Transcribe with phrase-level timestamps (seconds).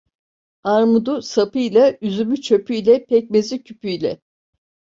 [0.63, 4.21] Armudu sapıyla, üzümü çöpüyle, pekmezi küpüyle.